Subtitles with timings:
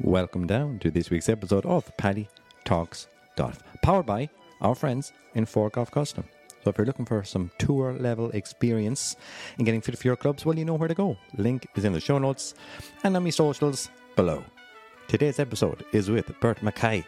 [0.00, 2.28] Welcome down to this week's episode of Paddy
[2.64, 4.30] Talks Golf, powered by
[4.62, 6.24] our friends in Ford Golf Custom.
[6.64, 9.16] So if you're looking for some tour level experience
[9.58, 11.18] in getting fit for your clubs, well, you know where to go.
[11.36, 12.54] Link is in the show notes
[13.04, 14.42] and on my socials below.
[15.08, 17.04] Today's episode is with Bert Mackay,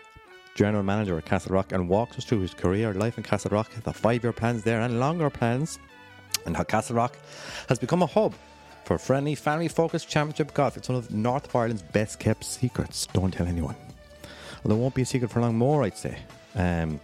[0.55, 3.71] General Manager at Castle Rock, and walks us through his career, life in Castle Rock,
[3.83, 5.79] the five year plans there, and longer plans,
[6.45, 7.17] and how Castle Rock
[7.69, 8.35] has become a hub
[8.85, 10.77] for friendly, family focused championship golf.
[10.77, 13.07] It's one of North Ireland's best kept secrets.
[13.13, 13.77] Don't tell anyone.
[14.63, 16.19] Well, there won't be a secret for long more, I'd say.
[16.55, 17.01] Um,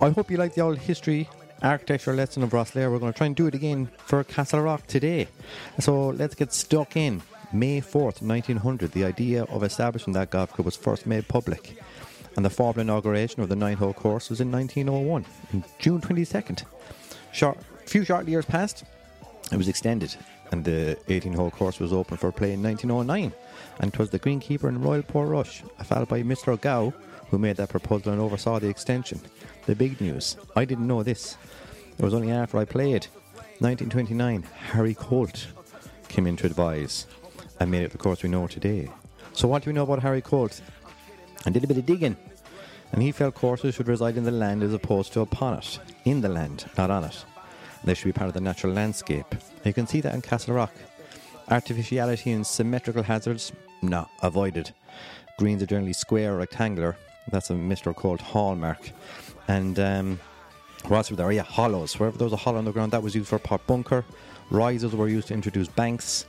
[0.00, 1.28] I hope you like the old history
[1.62, 2.90] architecture lesson of Rosslare.
[2.90, 5.28] We're going to try and do it again for Castle Rock today.
[5.78, 7.22] So let's get stuck in.
[7.52, 11.76] May 4th, 1900, the idea of establishing that golf club was first made public.
[12.36, 16.64] And the formal inauguration of the nine hole course was in 1901, in June 22nd.
[17.30, 18.84] Short, few short years passed,
[19.52, 20.16] it was extended,
[20.50, 23.32] and the 18 hole course was open for play in 1909.
[23.80, 26.58] And 'twas the greenkeeper in Royal Portrush, a fellow by Mr.
[26.60, 26.92] Gow,
[27.30, 29.20] who made that proposal and oversaw the extension.
[29.66, 31.36] The big news I didn't know this.
[31.98, 33.06] It was only after I played.
[33.58, 35.46] 1929, Harry Colt
[36.08, 37.06] came in to advise
[37.60, 38.90] and made it the course we know today.
[39.32, 40.60] So, what do we know about Harry Colt?
[41.46, 42.16] I did a bit of digging,
[42.92, 45.78] and he felt courses should reside in the land as opposed to upon it.
[46.04, 47.24] In the land, not on it.
[47.84, 49.34] They should be part of the natural landscape.
[49.64, 50.72] You can see that in Castle Rock.
[51.48, 53.52] Artificiality and symmetrical hazards,
[53.82, 54.72] no, avoided.
[55.38, 56.96] Greens are generally square or rectangular.
[57.30, 57.94] That's a Mr.
[57.94, 58.90] Colt hallmark.
[59.48, 60.20] And um,
[60.86, 61.32] what else were there?
[61.32, 61.98] Yeah, hollows.
[61.98, 64.04] Wherever there was a hollow on the ground, that was used for pot bunker.
[64.50, 66.26] Rises were used to introduce banks.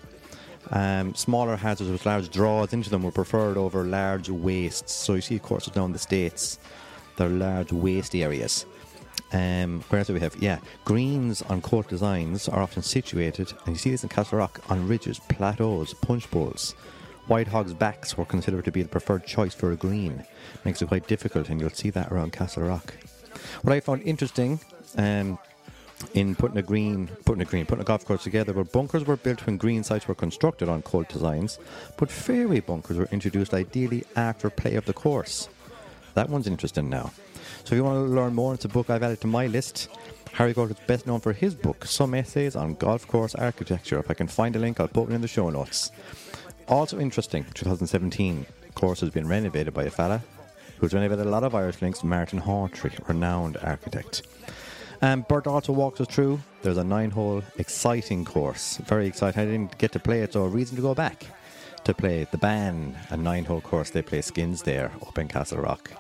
[0.72, 4.94] Um, smaller hazards with large draws into them were preferred over large wastes.
[4.94, 6.60] So you see courses now in the States,
[7.18, 8.66] they're large waste areas.
[9.32, 10.36] Um, where else do we have?
[10.36, 14.62] Yeah, greens on Colt designs are often situated, and you see this in Castle Rock,
[14.70, 16.74] on ridges, plateaus, punch bowls.
[17.28, 20.24] White hogs' backs were considered to be the preferred choice for a green.
[20.66, 22.94] Makes it quite difficult, and you'll see that around Castle Rock.
[23.62, 24.60] What I found interesting
[24.98, 25.40] um,
[26.14, 29.18] in putting a green, putting a green, putting a golf course together, where bunkers were
[29.18, 31.60] built when green sites were constructed on Colt designs,
[31.98, 35.50] but fairway bunkers were introduced ideally after play of the course.
[36.14, 37.12] That one's interesting now.
[37.64, 39.90] So if you want to learn more, it's a book I've added to my list.
[40.34, 44.00] Harry Colt is best known for his book, Some Essays on Golf Course Architecture.
[44.00, 45.92] If I can find a link, I'll put it in the show notes.
[46.68, 50.22] Also interesting, 2017, course has been renovated by a fella
[50.78, 54.24] who's renovated a lot of Irish links, Martin Hawtree, renowned architect.
[55.02, 56.42] Um, Bert also walks us through.
[56.62, 58.78] There's a nine-hole, exciting course.
[58.78, 59.42] Very exciting.
[59.42, 61.26] I didn't get to play it, so a reason to go back
[61.84, 63.92] to play the Bann, a nine-hole course.
[63.92, 65.92] They play skins there up in Castle Rock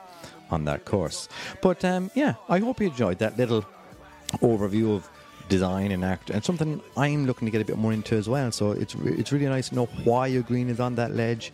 [0.53, 1.27] on that course.
[1.61, 3.65] But um, yeah, I hope you enjoyed that little
[4.35, 5.09] overview of
[5.49, 8.51] design and act and something I'm looking to get a bit more into as well.
[8.51, 11.51] So it's it's really nice to know why a green is on that ledge,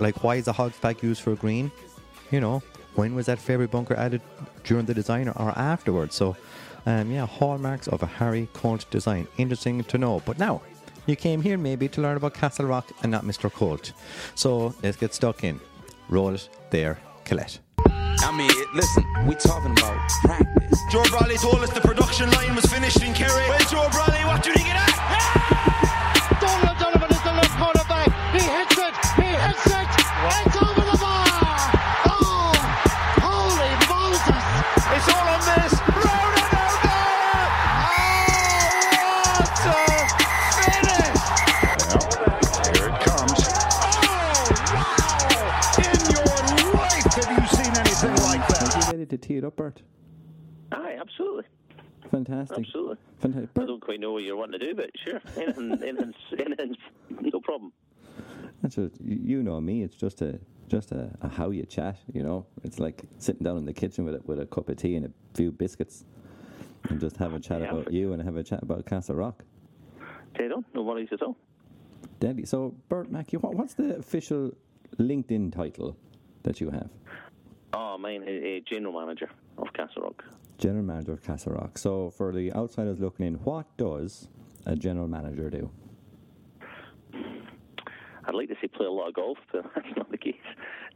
[0.00, 1.72] like why is a hog pack used for a green?
[2.30, 2.62] You know,
[2.94, 4.22] when was that fairway bunker added
[4.64, 6.14] during the design or afterwards?
[6.14, 6.36] So.
[6.88, 9.26] Um, yeah, hallmarks of a Harry Colt design.
[9.38, 10.22] Interesting to know.
[10.24, 10.62] But now,
[11.06, 13.52] you came here maybe to learn about Castle Rock and not Mr.
[13.52, 13.92] Colt.
[14.36, 15.60] So let's get stuck in.
[16.08, 17.58] Roll it there, Colette.
[18.20, 20.80] I mean, listen, we talking about practice.
[20.90, 23.48] Joe Bradley told us the production line was finished in Kerry.
[23.48, 24.24] Well, Joe Bradley,
[49.46, 49.82] up, Bert?
[50.72, 51.44] Aye, absolutely,
[52.10, 52.58] Fantastic.
[52.58, 52.96] absolutely.
[53.18, 53.50] Fantastic.
[53.62, 56.76] I don't quite know what you're wanting to do, but sure, anything, anything's, anything's
[57.10, 57.72] no problem.
[58.62, 59.82] that's a, you know me.
[59.82, 61.98] It's just a just a, a how you chat.
[62.12, 64.76] You know, it's like sitting down in the kitchen with a, with a cup of
[64.76, 66.04] tea and a few biscuits,
[66.90, 67.70] and just have a chat Yeah.
[67.70, 69.44] about you and have a chat about Castle Rock.
[70.36, 71.36] Dead on, no worries at all.
[72.20, 72.44] Deadly.
[72.46, 74.52] So, Bert Mackay, what, what's the official
[74.98, 75.96] LinkedIn title
[76.42, 76.90] that you have?
[77.78, 79.28] Oh, mine is a general manager
[79.58, 80.24] of Castle Rock.
[80.56, 81.76] General Manager of Castle Rock.
[81.76, 84.28] So, for the outsiders looking in, what does
[84.64, 85.70] a general manager do?
[88.24, 90.34] I'd like to say play a lot of golf, but that's not the case.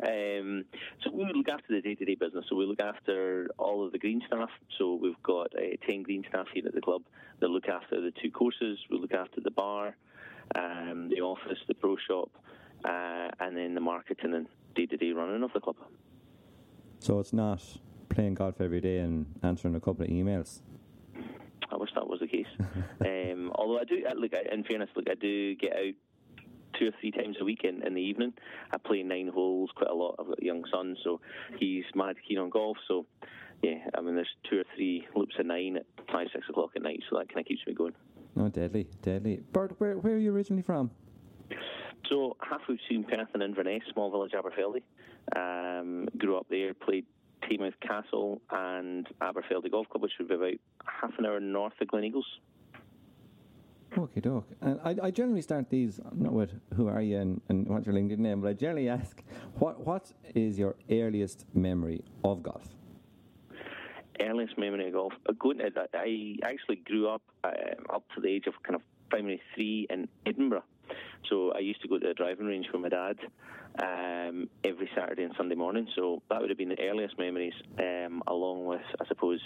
[0.02, 0.64] Um,
[1.04, 2.46] so we look after the day-to-day business.
[2.48, 4.48] So we look after all of the green staff.
[4.78, 7.02] So we've got uh, ten green staff here at the club
[7.40, 8.78] that look after the two courses.
[8.90, 9.98] We look after the bar,
[10.54, 12.30] um, the office, the pro shop,
[12.86, 15.76] uh, and then the marketing and day-to-day running of the club.
[17.00, 17.62] So, it's not
[18.08, 20.61] playing golf every day and answering a couple of emails.
[21.73, 22.47] I wish that was the case.
[23.00, 25.94] um, although I do, look, I- in fairness, look, I do get out
[26.79, 28.32] two or three times a week in, in the evening.
[28.73, 30.17] I play nine holes quite a lot.
[30.19, 31.20] I've got a young son, so
[31.58, 32.76] he's mad keen on golf.
[32.87, 33.06] So
[33.62, 36.82] yeah, I mean, there's two or three loops of nine at five, six o'clock at
[36.82, 37.94] night, so that kind of keeps me going.
[38.37, 39.43] Oh, deadly, deadly.
[39.52, 40.91] Bert, where, where are you originally from?
[42.08, 44.82] So halfway between Perth and Inverness, small village Aberfeldy.
[45.36, 47.06] Um, grew up there, played
[47.42, 50.54] Taymouth Castle and Aberfeldy Golf Club, which would be about
[50.84, 52.24] half an hour north of Gleneagles.
[53.98, 54.44] Okay, doc.
[54.60, 57.94] And I, I generally start these not with who are you and, and what's your
[57.94, 59.20] LinkedIn name, but I generally ask
[59.58, 62.68] what what is your earliest memory of golf?
[64.20, 65.12] Earliest memory of golf.
[65.28, 67.50] Uh, Going to, I actually grew up uh,
[67.92, 70.64] up to the age of kind of primary three in Edinburgh.
[71.28, 73.19] So I used to go to the driving range with my dad
[73.78, 75.87] um, every Saturday and Sunday morning.
[75.94, 79.40] So that would have been the earliest memories, um, along with, I suppose,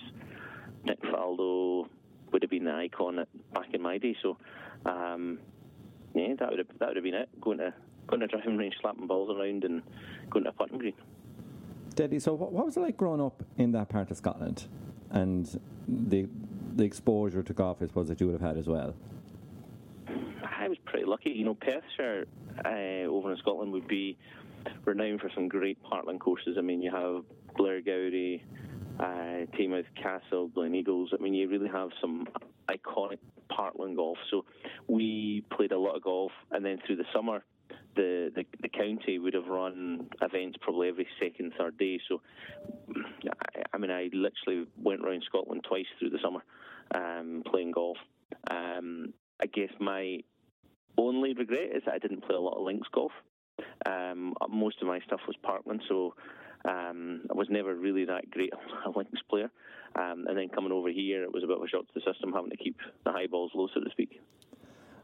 [0.85, 1.89] Nick Faldo
[2.33, 4.17] would have been the icon back in my day.
[4.23, 4.37] So,
[4.87, 5.39] um,
[6.15, 7.29] yeah, that would have that would have been it.
[7.41, 7.75] Going to
[8.07, 9.83] going to driving range, slapping balls around, and
[10.31, 10.95] going to a putting green.
[11.95, 12.19] Deadly.
[12.19, 14.67] So, what, what was it like growing up in that part of Scotland,
[15.11, 16.27] and the
[16.75, 18.95] the exposure to golf, I suppose, that you would have had as well?
[20.65, 21.31] I was pretty lucky.
[21.31, 22.25] You know, Perthshire
[22.65, 24.17] uh, over in Scotland would be
[24.87, 26.57] renowned for some great parkland courses.
[26.59, 27.23] I mean, you have
[27.59, 28.41] Blairgowrie,
[28.99, 31.09] uh, Taymouth Castle, Gleneagles.
[31.13, 32.27] I mean, you really have some
[32.71, 33.19] iconic
[33.51, 34.17] parkland golf.
[34.31, 34.47] So
[34.89, 37.45] we played a lot of golf, and then through the summer,
[37.95, 42.01] the, the, the county would have run events probably every second, third day.
[42.09, 42.23] So,
[42.97, 46.43] I, I mean, I literally went around Scotland twice through the summer
[46.95, 47.99] um, playing golf.
[48.51, 49.13] Um,
[49.43, 50.21] I guess my
[50.97, 53.13] only regret is that I didn't play a lot of links golf.
[53.87, 56.15] Um, most of my stuff was Parkland, so
[56.65, 58.53] um, I was never really that great
[58.87, 59.51] a links player.
[59.97, 62.01] Um, and then coming over here, it was a bit of a shock to the
[62.01, 64.21] system, having to keep the high balls low, so to speak.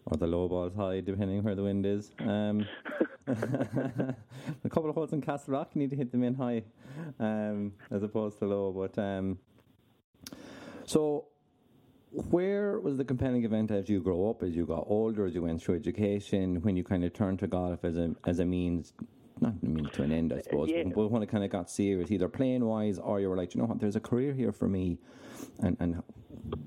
[0.06, 2.10] Or the low balls high, depending where the wind is.
[2.18, 2.66] Um,
[3.28, 6.62] a couple of holes in Castle Rock, you need to hit them in high,
[7.18, 8.72] um, as opposed to low.
[8.72, 9.38] But um,
[10.84, 11.26] so,
[12.12, 15.42] where was the compelling event as you grow up, as you got older, as you
[15.42, 18.92] went through education, when you kind of turned to golf as a as a means,
[19.40, 20.82] not a means to an end, I suppose, yeah.
[20.94, 23.60] but when it kind of got serious, either playing wise or you were like, you
[23.60, 24.98] know what, there's a career here for me,
[25.60, 26.02] and and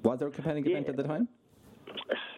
[0.04, 1.28] was there a compelling event at the time?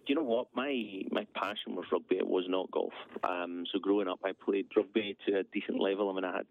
[0.06, 0.48] Do you know what?
[0.54, 2.18] My my passion was rugby.
[2.18, 2.94] It was not golf.
[3.24, 6.12] Um, so growing up, I played rugby to a decent level.
[6.12, 6.46] I mean, I had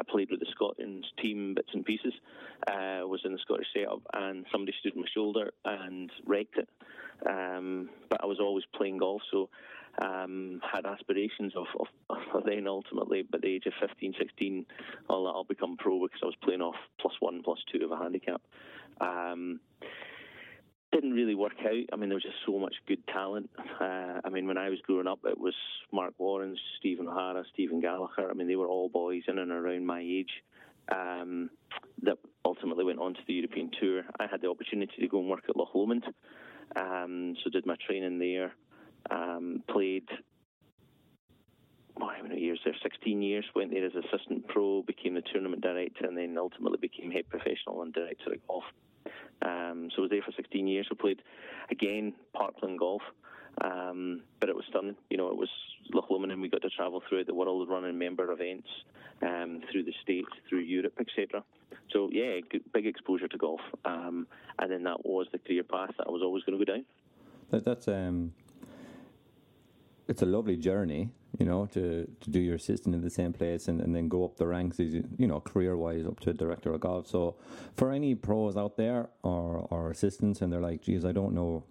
[0.00, 2.14] I played with the Scotland team bits and pieces.
[2.66, 6.68] Uh, was in the Scottish setup, and somebody stood on my shoulder and wrecked it.
[7.28, 9.50] Um, but I was always playing golf, so
[10.02, 14.66] um, had aspirations of, of, of then ultimately, by the age of 15, 16,
[15.10, 17.96] I'll, I'll become pro because I was playing off plus one, plus two of a
[17.96, 18.40] handicap.
[19.00, 19.60] Um,
[20.92, 21.84] didn't really work out.
[21.92, 23.50] I mean, there was just so much good talent.
[23.80, 25.54] Uh, I mean, when I was growing up, it was
[25.92, 28.28] Marc Warren, Steven O'Hara, Stephen Gallacher.
[28.28, 30.30] I mean, they were all boys in and around my age
[30.90, 31.50] um,
[32.02, 34.02] that ultimately went on to the European Tour.
[34.18, 36.04] I had the opportunity to go and work at Loch Lomond,
[36.76, 38.52] um, so did my training there.
[39.10, 40.08] Um, played
[42.20, 42.74] how many years there?
[42.82, 43.44] 16 years.
[43.54, 47.82] Went there as assistant pro, became the tournament director, and then ultimately became head professional
[47.82, 48.64] and director of golf.
[49.42, 50.86] Um, so I was there for 16 years.
[50.90, 51.22] I played
[51.70, 53.02] again Parkland golf,
[53.62, 54.96] um, but it was stunning.
[55.08, 55.48] You know, it was
[55.92, 58.68] Loch Lomond, and we got to travel throughout the world, running member events
[59.22, 61.42] um, through the states, through Europe, etc.
[61.92, 62.40] So yeah,
[62.72, 64.26] big exposure to golf, um,
[64.58, 66.84] and then that was the career path that I was always going to go down.
[67.50, 68.32] That, that's um,
[70.06, 73.68] it's a lovely journey, you know, to, to do your assistant in the same place
[73.68, 76.72] and, and then go up the ranks, as you, know, career wise up to director
[76.72, 77.06] of golf.
[77.06, 77.36] So,
[77.76, 81.64] for any pros out there or, or assistants, and they're like, geez, I don't know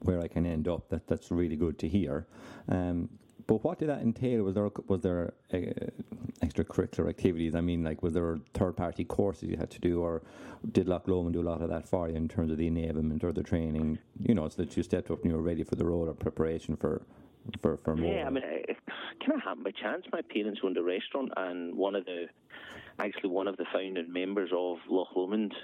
[0.00, 2.26] where I can end up, that that's really good to hear.
[2.68, 3.08] Um,
[3.46, 4.42] but what did that entail?
[4.42, 5.56] Was there was there uh,
[6.42, 7.54] extracurricular activities?
[7.54, 10.22] I mean, like was there third party courses you had to do, or
[10.72, 13.22] did Loch Lomond do a lot of that for you in terms of the enablement
[13.22, 13.98] or the training?
[14.18, 16.14] You know, so that you stepped up and you were ready for the role or
[16.14, 17.02] preparation for
[17.60, 18.14] for for more.
[18.14, 18.44] Yeah, I mean,
[19.20, 20.04] kind of happened by chance.
[20.12, 22.26] My parents owned a restaurant, and one of the,
[22.98, 25.54] actually one of the founding members of Loch Lomond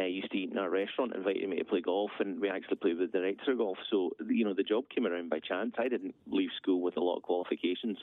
[0.00, 2.76] uh, used to eat in our restaurant, invited me to play golf, and we actually
[2.76, 3.78] played with the director of golf.
[3.90, 5.74] So, you know, the job came around by chance.
[5.78, 7.96] I didn't leave school with a lot of qualifications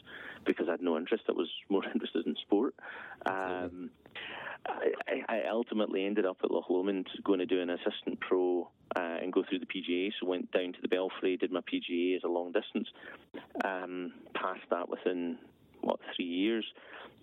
[0.45, 1.25] because I had no interest.
[1.29, 2.75] I was more interested in sport.
[3.25, 3.91] Um,
[4.65, 9.17] I, I ultimately ended up at Loch Lomond going to do an assistant pro uh,
[9.21, 10.11] and go through the PGA.
[10.19, 12.87] So went down to the Belfry, did my PGA as a long distance,
[13.63, 15.37] um, passed that within
[15.81, 16.65] what three years.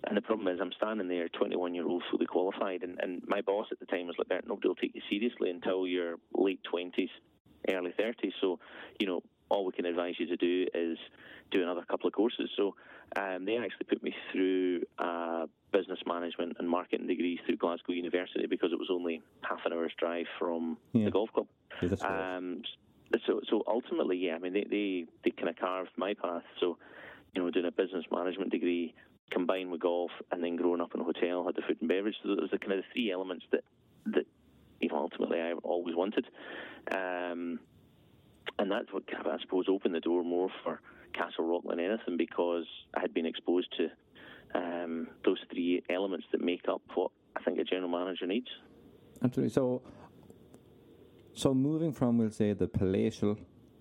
[0.03, 3.41] And the problem is, I'm standing there, 21 year old, fully qualified, and, and my
[3.41, 6.59] boss at the time was like, "Bert, nobody will take you seriously until your late
[6.73, 7.09] 20s,
[7.69, 8.59] early 30s." So,
[8.99, 10.97] you know, all we can advise you to do is
[11.51, 12.49] do another couple of courses.
[12.57, 12.75] So
[13.15, 14.81] um, they actually put me through
[15.71, 19.93] business management and marketing degrees through Glasgow University because it was only half an hour's
[19.97, 21.05] drive from Yeah.
[21.05, 21.47] the golf club.
[21.81, 22.35] Yeah.
[22.37, 22.61] Um,
[23.25, 26.43] so, so ultimately, yeah, I mean, they, they, they kind of carved my path.
[26.59, 26.77] So,
[27.33, 28.93] you know, doing a business management degree
[29.31, 32.15] combined with golf and then growing up in a hotel, had the food and beverage.
[32.23, 33.63] So those are kind of the three elements that,
[34.07, 34.25] that
[34.79, 36.25] you know, ultimately I always wanted.
[36.93, 37.59] Um,
[38.59, 40.81] and that's what kind of, I suppose, opened the door more for
[41.13, 43.89] Castle Rock than anything because I had been exposed to
[44.53, 48.47] um, those three elements that make up what I think a general manager needs.
[49.23, 49.53] Absolutely.
[49.53, 49.81] So,
[51.33, 53.37] so moving from, we'll say, the palatial,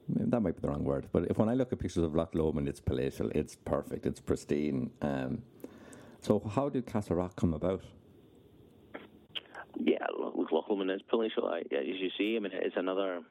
[0.09, 2.35] that might be the wrong word, but if when I look at pictures of Loch
[2.35, 4.91] Lomond, it's palatial, it's perfect, it's pristine.
[5.03, 5.43] Um,
[6.21, 7.83] so, how did Castle Rock come about?
[9.77, 11.53] Yeah, look, Loch Lomond is palatial.
[11.53, 12.37] As you see.
[12.37, 13.23] I mean, it's another,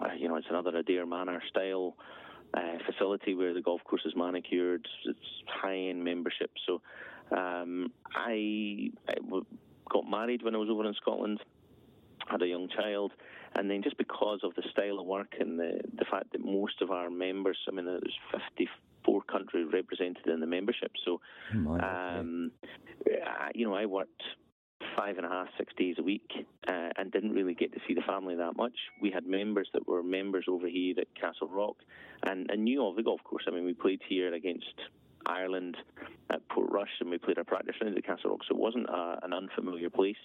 [0.00, 1.94] uh, you know, it's another Adare Manor style
[2.56, 4.86] uh, facility where the golf course is manicured.
[5.04, 6.50] It's high-end membership.
[6.66, 6.80] So,
[7.36, 9.44] um, I, I w-
[9.90, 11.40] got married when I was over in Scotland.
[12.28, 13.12] Had a young child,
[13.54, 16.80] and then just because of the style of work and the the fact that most
[16.80, 18.18] of our members, I mean, there's
[18.56, 20.92] 54 countries represented in the membership.
[21.04, 21.20] So,
[21.84, 22.50] um,
[23.26, 24.22] I- you know, I worked
[24.96, 26.30] five and a half, six days a week,
[26.68, 28.74] uh, and didn't really get to see the family that much.
[29.00, 31.76] We had members that were members over here at Castle Rock,
[32.22, 33.44] and, and knew of the golf course.
[33.46, 34.74] I mean, we played here against
[35.26, 35.76] Ireland
[36.30, 39.18] at Portrush, and we played our practice round at Castle Rock, so it wasn't a,
[39.22, 40.16] an unfamiliar place.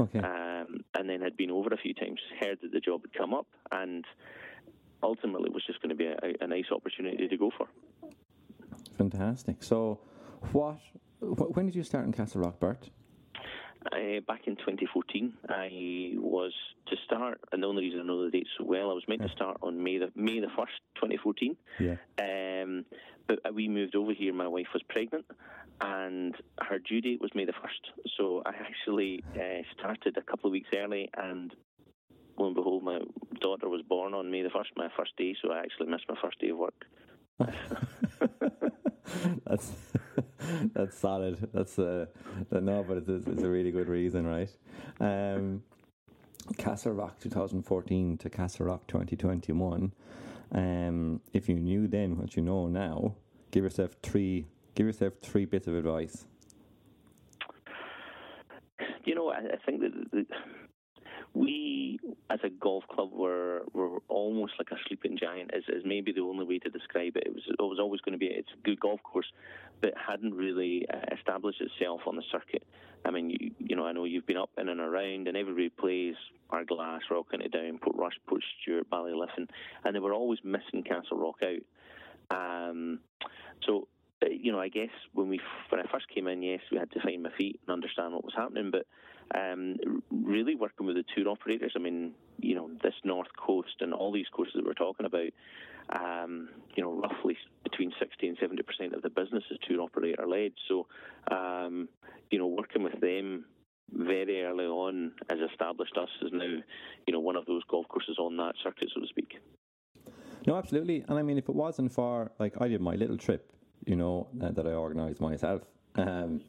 [0.00, 0.18] okay.
[0.18, 3.34] Um, and then had been over a few times, heard that the job had come
[3.34, 4.04] up, and
[5.02, 7.68] ultimately it was just going to be a, a nice opportunity to go for.
[8.98, 9.62] Fantastic.
[9.62, 10.00] So,
[10.52, 10.78] what,
[11.20, 12.90] wh- when did you start in Castle Rock, Bert?
[13.86, 16.52] Uh, back in 2014, I was
[16.88, 19.22] to start, and the only reason I know the date so well, I was meant
[19.22, 21.56] to start on May the May the first, 2014.
[21.78, 21.96] Yeah.
[22.20, 22.84] Um,
[23.26, 24.34] but we moved over here.
[24.34, 25.24] My wife was pregnant,
[25.80, 27.80] and her due date was May the first.
[28.18, 31.50] So I actually uh, started a couple of weeks early, and
[32.36, 32.98] lo and behold, my
[33.40, 35.34] daughter was born on May the first, my first day.
[35.40, 36.84] So I actually missed my first day of work.
[39.46, 39.72] that's
[40.72, 41.48] that's solid.
[41.52, 42.06] That's uh,
[42.50, 44.50] no, but it's, it's a really good reason, right?
[45.00, 45.62] Um,
[46.56, 49.92] Castle Rock 2014 to Castle Rock 2021.
[50.52, 53.14] Um, if you knew then what you know now,
[53.50, 54.46] give yourself three.
[54.74, 56.26] Give yourself three bits of advice.
[59.04, 60.26] You know, I, I think that the,
[61.32, 65.52] we, as a golf club, were were almost like a sleeping giant.
[65.54, 67.24] Is, is maybe the only way to describe it.
[67.26, 69.30] It was it was always going to be it's a good golf course,
[69.80, 72.64] but hadn't really uh, established itself on the circuit.
[73.04, 75.70] I mean, you, you know, I know you've been up in and around, and everybody
[75.70, 76.16] plays
[76.50, 79.48] our Ardglass, Royal County Down, Portrush, Port Stewart, Ballyliffin,
[79.84, 81.60] and they were always missing Castle Rock out.
[82.30, 83.00] Um,
[83.66, 83.88] so
[84.22, 86.90] uh, you know, I guess when we when I first came in, yes, we had
[86.92, 88.70] to find my feet and understand what was happening.
[88.70, 88.86] But
[89.34, 89.76] um,
[90.10, 94.12] really working with the tour operators, I mean, you know, this North Coast and all
[94.12, 95.30] these courses that we're talking about,
[95.90, 100.26] um, you know, roughly between sixty and seventy percent of the business is tour operator
[100.26, 100.52] led.
[100.68, 100.86] So,
[101.30, 101.88] um,
[102.30, 103.44] you know, working with them
[103.92, 106.44] very early on has established us as now,
[107.06, 109.38] you know, one of those golf courses on that circuit, so to speak.
[110.46, 111.04] No, absolutely.
[111.08, 113.52] And I mean, if it wasn't for like I did my little trip,
[113.86, 115.62] you know, uh, that I organised myself.
[115.96, 116.40] Um,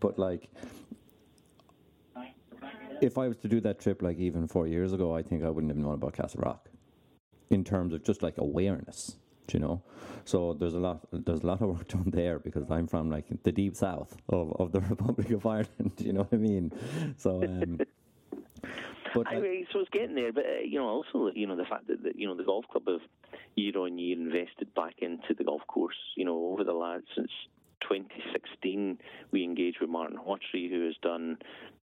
[0.00, 0.48] but like,
[3.00, 5.50] if I was to do that trip, like even four years ago, I think I
[5.50, 6.68] wouldn't have known about Castle Rock,
[7.50, 9.16] in terms of just like awareness.
[9.46, 9.82] do You know,
[10.24, 11.00] so there's a lot.
[11.12, 14.52] There's a lot of work done there because I'm from like the deep south of,
[14.60, 15.92] of the Republic of Ireland.
[15.98, 16.72] You know what I mean?
[17.16, 17.80] So, um,
[19.14, 21.56] but I like- mean, so it's getting there, but uh, you know, also you know
[21.56, 23.00] the fact that, that you know the golf club have
[23.56, 25.96] year on year invested back into the golf course.
[26.16, 27.30] You know, over the last since
[27.82, 28.98] 2016,
[29.30, 31.38] we engaged with Martin Hawtree, who has done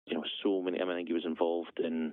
[0.06, 0.80] you know so many.
[0.80, 2.12] I mean, I think he was involved in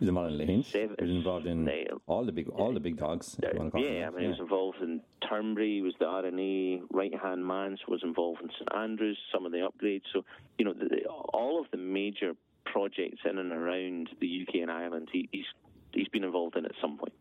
[0.00, 0.66] the was involved in Lahinch.
[0.66, 2.00] He was involved in Nail.
[2.06, 3.36] all the big, all the big dogs.
[3.42, 5.94] if you wanna call them yeah, I mean, he was involved in Turnberry, he was
[5.98, 10.02] the R&A right hand man, so was involved in St Andrews, some of the upgrades.
[10.12, 10.24] So,
[10.58, 14.70] you know, the, the, all of the major projects in and around the UK and
[14.70, 15.46] Ireland, he, he's
[15.92, 17.14] he's been involved in at some point.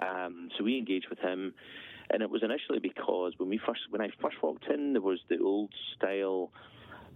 [0.00, 1.54] Um, so we engaged with him,
[2.12, 5.20] and it was initially because when we first when I first walked in, there was
[5.28, 6.52] the old style.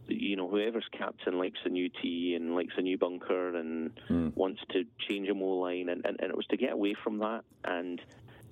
[0.09, 4.29] You know, whoever's captain likes a new tee and likes a new bunker and hmm.
[4.37, 7.19] wants to change a mow line, and, and, and it was to get away from
[7.19, 8.01] that and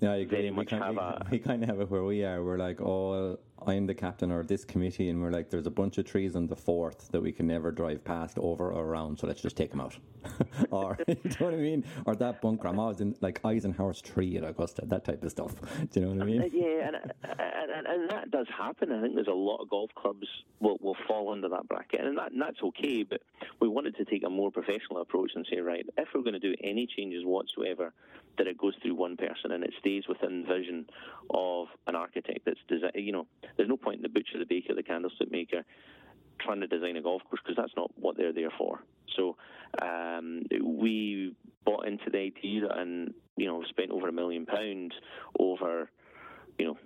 [0.05, 0.51] Yeah, I agree.
[0.51, 2.45] We kind, we, a- we kind of have it where we are.
[2.45, 5.97] We're like, oh, I'm the captain or this committee, and we're like, there's a bunch
[5.97, 9.27] of trees on the fourth that we can never drive past, over or around, so
[9.27, 9.97] let's just take them out.
[10.71, 11.85] or, you know what I mean?
[12.05, 15.55] Or that bunker, I'm always in like Eisenhower's tree at Augusta, that type of stuff.
[15.91, 16.43] Do you know what I mean?
[16.43, 18.93] Uh, yeah, and, and, and, and that does happen.
[18.93, 20.27] I think there's a lot of golf clubs
[20.61, 23.23] will, will fall under that bracket, and, that, and that's okay, but
[23.59, 26.39] we wanted to take a more professional approach and say, right, if we're going to
[26.39, 27.95] do any changes whatsoever,
[28.39, 30.87] that it goes through one person and it stays within vision
[31.31, 32.93] of an architect that's design.
[32.95, 33.27] You know,
[33.57, 35.65] there's no point in the butcher, the baker, the candlestick maker
[36.41, 38.81] trying to design a golf course because that's not what they're there for.
[39.17, 39.37] So
[39.81, 44.93] um, we bought into the idea and you know spent over a million pounds
[45.39, 45.91] over
[46.59, 46.79] you know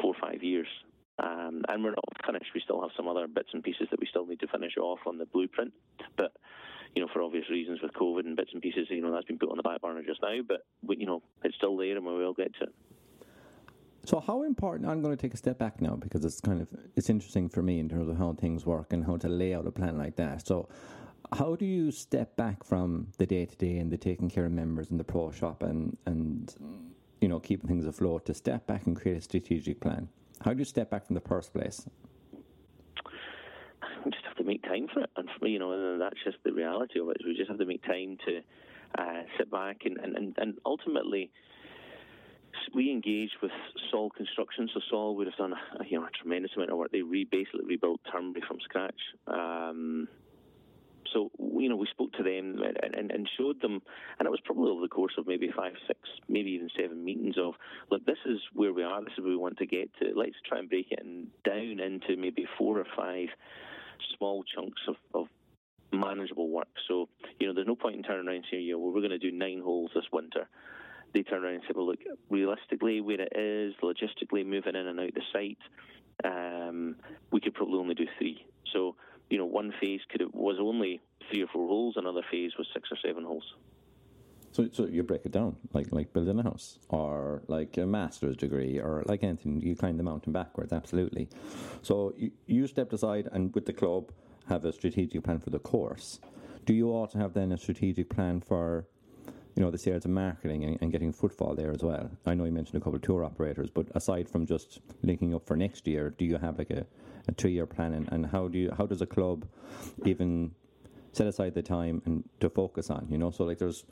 [0.00, 0.68] four or five years.
[1.16, 2.50] Um, and we're not finished.
[2.54, 4.98] We still have some other bits and pieces that we still need to finish off
[5.06, 5.72] on the blueprint.
[6.16, 6.32] But
[6.94, 9.38] you know, for obvious reasons with COVID and bits and pieces, you know, that's been
[9.38, 10.36] put on the back burner just now.
[10.46, 12.74] But you know, it's still there, and we will get to it.
[14.04, 14.88] So how important?
[14.88, 17.62] I'm going to take a step back now because it's kind of it's interesting for
[17.62, 20.16] me in terms of how things work and how to lay out a plan like
[20.16, 20.46] that.
[20.46, 20.68] So,
[21.32, 24.52] how do you step back from the day to day and the taking care of
[24.52, 26.54] members and the pro shop and and
[27.20, 30.08] you know keeping things afloat to step back and create a strategic plan?
[30.42, 31.88] How do you step back from the first place?
[34.44, 37.16] Make time for it, and for you know, that's just the reality of it.
[37.24, 38.40] We just have to make time to
[38.98, 41.30] uh, sit back and, and, and ultimately
[42.74, 43.50] we engaged with
[43.90, 44.68] Sol Construction.
[44.72, 46.92] So Sol would have done a, you know a tremendous amount of work.
[46.92, 49.00] They re- basically rebuilt Turnberry from scratch.
[49.26, 50.08] Um,
[51.12, 53.82] so you know we spoke to them and, and, showed them,
[54.18, 55.98] and it was probably over the course of maybe five, six,
[56.28, 57.54] maybe even seven meetings of
[57.90, 59.02] look, this is where we are.
[59.02, 60.12] This is where we want to get to.
[60.16, 61.02] Let's try and break it
[61.44, 63.28] down into maybe four or five
[64.16, 65.28] small chunks of, of
[65.92, 66.68] manageable work.
[66.88, 67.08] So,
[67.38, 69.18] you know, there's no point in turning around and saying, yeah, well, we're going to
[69.18, 70.48] do nine holes this winter
[71.14, 75.00] they turn around and say, well, look, realistically, where it is, logistically, moving in and
[75.00, 75.58] out the site,
[76.24, 76.96] um,
[77.30, 78.44] we could probably only do three.
[78.72, 78.96] So,
[79.30, 82.66] you know, one phase could have, was only three or four holes, another phase was
[82.74, 83.54] six or seven holes.
[84.54, 88.36] So, so you break it down like like building a house, or like a master's
[88.36, 89.60] degree, or like anything.
[89.60, 91.28] You climb the mountain backwards, absolutely.
[91.82, 94.12] So you, you stepped aside and with the club
[94.48, 96.20] have a strategic plan for the course.
[96.66, 98.86] Do you also have then a strategic plan for
[99.56, 102.10] you know, the sales and marketing and, and, getting footfall there as well.
[102.26, 105.46] I know you mentioned a couple of tour operators, but aside from just linking up
[105.46, 106.84] for next year, do you have like a,
[107.28, 109.46] a two year plan and, and how do you how does a club
[110.04, 110.50] even
[111.12, 113.30] set aside the time and to focus on, you know?
[113.30, 113.84] So like there's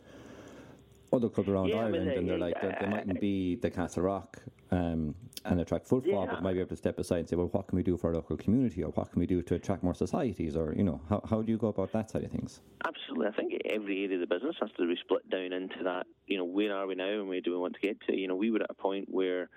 [1.13, 4.39] other clubs around yeah, Ireland, and they're like they, they mightn't be the Castle Rock
[4.71, 6.35] um, and attract footfall, yeah.
[6.35, 8.09] but might be able to step aside and say, well, what can we do for
[8.09, 11.01] our local community, or what can we do to attract more societies, or you know,
[11.09, 12.61] how how do you go about that side of things?
[12.87, 16.07] Absolutely, I think every area of the business has to be split down into that.
[16.27, 18.17] You know, where are we now, and where do we want to get to?
[18.17, 19.49] You know, we were at a point where,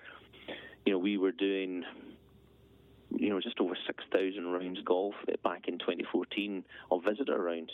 [0.84, 1.84] you know, we were doing
[3.10, 7.70] you know, just over 6,000 rounds golf back in 2014 of visitor rounds.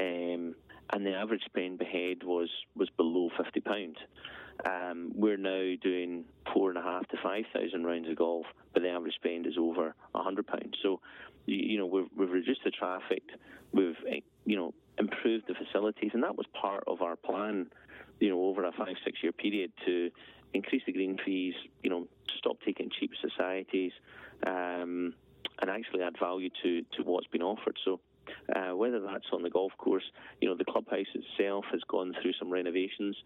[0.00, 0.54] Um,
[0.92, 3.96] and the average spend per head was was below fifty pounds.
[4.64, 8.82] Um, we're now doing four and a half to five thousand rounds of golf, but
[8.82, 10.76] the average spend is over hundred pounds.
[10.82, 11.00] So,
[11.46, 13.22] you, know, we've, we've reduced the traffic,
[13.72, 17.66] we've eh, you know improved the facilities, and that was part of our plan.
[18.20, 20.10] You know, over a five six year period to
[20.52, 21.54] increase the green fees.
[21.82, 23.92] You know, stop taking cheap societies,
[24.46, 25.14] um,
[25.60, 27.76] and actually add value to to what's been offered.
[27.84, 28.00] So
[28.84, 30.04] whether that's on the golf course,
[30.42, 33.16] you know, the clubhouse itself has gone through some renovations.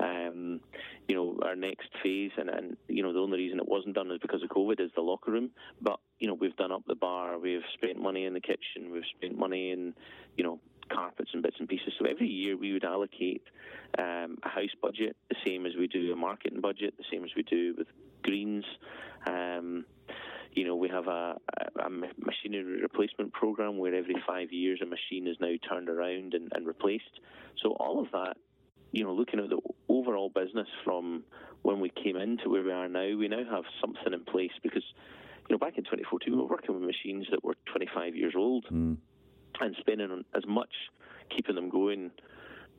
[0.00, 0.60] Um,
[1.06, 4.10] you know, our next phase, and, and you know, the only reason it wasn't done
[4.10, 5.50] is because of COVID, is the locker room.
[5.80, 9.04] But you know, we've done up the bar, we've spent money in the kitchen, we've
[9.16, 9.94] spent money in,
[10.36, 10.58] you know,
[10.92, 11.92] carpets and bits and pieces.
[12.00, 13.42] So every year we would allocate
[13.96, 17.30] um, a house budget, the same as we do a marketing budget, the same as
[17.36, 17.86] we do with
[18.24, 18.64] greens.
[19.26, 19.84] Um,
[20.54, 21.36] you know, we have a,
[21.84, 26.50] a, machinery replacement program where every five years a machine is now turned around and,
[26.54, 27.20] and replaced.
[27.62, 28.36] So all of that,
[28.92, 31.24] you know, looking at the overall business from
[31.62, 34.84] when we came into where we are now, we now have something in place because,
[35.48, 38.64] you know, back in 2014 we were working with machines that were 25 years old
[38.66, 38.96] mm.
[39.60, 40.72] and spending as much
[41.34, 42.12] keeping them going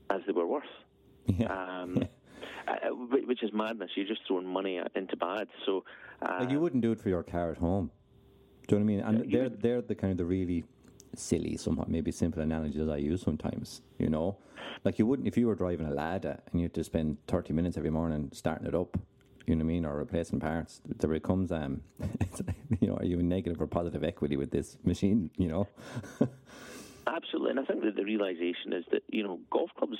[0.09, 0.63] as they were worth.
[1.25, 1.81] Yeah.
[1.81, 2.07] Um,
[2.67, 3.91] uh, which is madness.
[3.95, 5.47] You're just throwing money into bad.
[5.65, 5.83] So
[6.21, 7.91] uh, like you wouldn't do it for your car at home.
[8.67, 9.21] Do you know what I mean?
[9.23, 10.63] And they're they're the kind of the really
[11.15, 13.81] silly, somewhat maybe simple analogies I use sometimes.
[13.99, 14.37] You know,
[14.83, 17.53] like you wouldn't if you were driving a Lada and you had to spend thirty
[17.53, 18.97] minutes every morning starting it up.
[19.45, 20.81] You know what I mean, or replacing parts.
[20.87, 21.81] There becomes, um,
[22.79, 25.29] you know, are you in negative or positive equity with this machine?
[25.37, 25.67] You know.
[27.07, 29.99] Absolutely, and I think that the realization is that you know golf clubs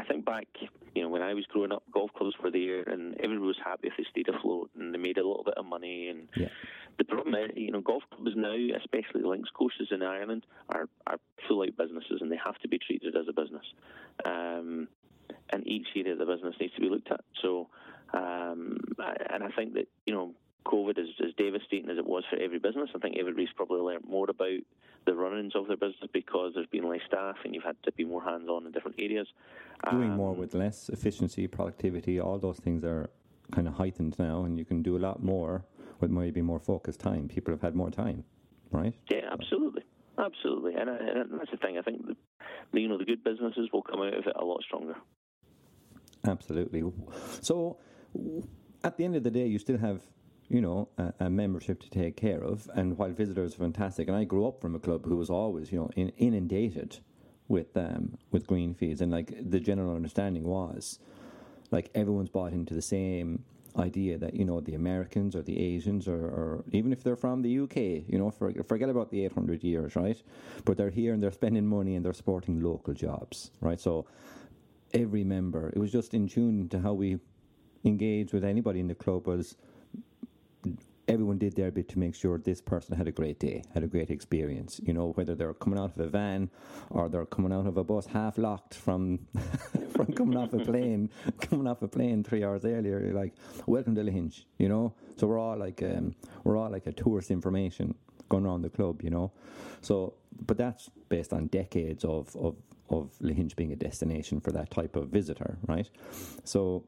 [0.00, 0.46] I think back,
[0.94, 3.88] you know, when I was growing up, golf clubs were there, and everyone was happy
[3.88, 6.08] if they stayed afloat, and they made a little bit of money.
[6.08, 6.48] And Yeah.
[6.96, 11.18] the problem is, you know, golf clubs now, especially links courses in Ireland, are are
[11.46, 13.66] full out businesses, and they have to be treated as a business.
[14.24, 14.88] Um,
[15.50, 17.24] and each area of the business needs to be looked at.
[17.42, 17.68] So,
[18.14, 18.78] um,
[19.28, 20.34] and I think that you know,
[20.66, 22.90] COVID is as devastating as it was for every business.
[22.94, 24.60] I think everybody's probably learned more about
[25.06, 28.04] the run-ins of their business because there's been less staff and you've had to be
[28.04, 29.28] more hands-on in different areas.
[29.90, 33.10] Doing more Um, with less efficiency, productivity, all those things are
[33.50, 35.64] kind of heightened now, and you can do a lot more
[36.00, 37.28] with maybe more focused time.
[37.28, 38.24] People have had more time,
[38.70, 38.94] right?
[39.10, 39.82] Yeah, absolutely,
[40.18, 41.78] absolutely, and, I, and that's the thing.
[41.78, 44.62] I think the, you know the good businesses will come out of it a lot
[44.62, 44.94] stronger.
[46.26, 46.84] Absolutely.
[47.40, 47.78] So,
[48.84, 50.02] at the end of the day, you still have,
[50.50, 52.68] you know, a, a membership to take care of.
[52.74, 55.70] And while visitors are fantastic, and I grew up from a club who was always,
[55.72, 56.98] you know, in, inundated
[57.48, 60.98] with um, with green fees, and like the general understanding was,
[61.70, 63.44] like everyone's bought into the same
[63.76, 67.42] idea that you know the Americans or the Asians or, or even if they're from
[67.42, 67.76] the UK,
[68.08, 70.20] you know, for, forget about the 800 years, right?
[70.64, 73.80] But they're here and they're spending money and they're supporting local jobs, right?
[73.80, 74.06] So
[74.92, 77.20] every member, it was just in tune to how we
[77.84, 79.56] engage with anybody in the club was
[81.08, 83.86] everyone did their bit to make sure this person had a great day, had a
[83.86, 84.80] great experience.
[84.84, 86.50] You know, whether they're coming out of a van
[86.90, 89.26] or they're coming out of a bus half locked from
[89.90, 91.10] from coming off a plane,
[91.40, 93.00] coming off a plane three hours earlier.
[93.00, 93.34] You're like,
[93.66, 94.94] welcome to Lahinch, you know.
[95.16, 97.94] So we're all like um, we're all like a tourist information
[98.28, 99.32] going around the club, you know.
[99.82, 100.14] So,
[100.46, 102.56] but that's based on decades of of
[102.88, 105.88] of Lahinch being a destination for that type of visitor, right?
[106.44, 106.84] So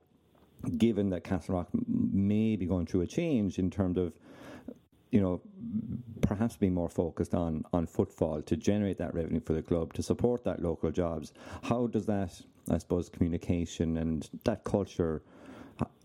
[0.79, 4.13] given that Castle Rock may be going through a change in terms of,
[5.11, 5.41] you know,
[6.21, 10.03] perhaps being more focused on, on footfall to generate that revenue for the club, to
[10.03, 15.23] support that local jobs, how does that, I suppose, communication and that culture,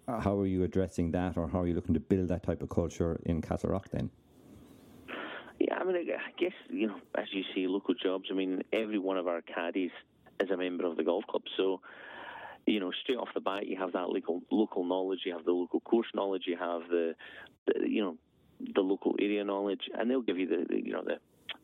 [0.07, 2.69] how are you addressing that or how are you looking to build that type of
[2.69, 4.09] culture in Castle Rock then?
[5.59, 8.25] Yeah, I mean, I I guess you know, as you see, local jobs.
[8.31, 9.91] I mean, every one of our caddies
[10.39, 11.81] is a member of the golf club, so
[12.67, 15.51] you know, straight off the bat, you have that local local knowledge, you have the
[15.51, 17.15] local course knowledge, you have the,
[17.65, 18.17] the you know,
[18.75, 21.17] the local area knowledge, and they'll give you the, the you know the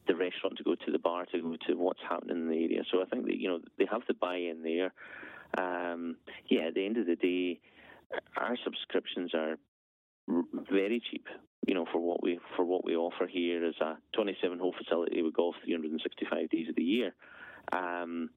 [0.08, 2.84] the restaurant to go to, the bar to go to, what's happening in the area.
[2.92, 4.94] So I think that you know they have the buy-in there.
[5.58, 7.60] Um, yeah, at the end of the day,
[8.38, 9.58] our subscriptions are
[10.72, 11.28] very cheap.
[11.68, 15.22] You know, for what we for what we offer here is a 27 hole facility
[15.22, 17.14] with golf 365 days of the year.
[17.72, 18.30] Um,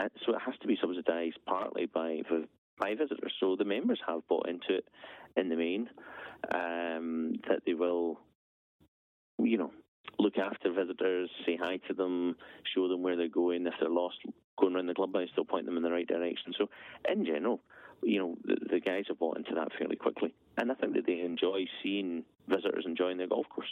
[0.00, 2.20] and so it has to be subsidised partly by
[2.78, 3.32] by visitors.
[3.38, 4.88] So the members have bought into it
[5.36, 5.90] in the main
[6.54, 8.18] um, that they will,
[9.38, 9.70] you know,
[10.18, 12.36] look after visitors, say hi to them,
[12.74, 13.66] show them where they're going.
[13.66, 14.16] If they're lost
[14.58, 16.54] going around the club, I still point them in the right direction.
[16.56, 16.68] So
[17.10, 17.60] in general,
[18.02, 21.06] you know, the, the guys have bought into that fairly quickly, and I think that
[21.06, 23.68] they enjoy seeing visitors enjoying their golf course.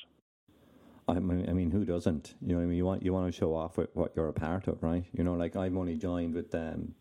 [1.08, 2.34] I mean, I mean, who doesn't?
[2.42, 4.28] You know, what I mean, you want you want to show off with what you're
[4.28, 5.04] a part of, right?
[5.12, 6.94] You know, like I've only joined with um,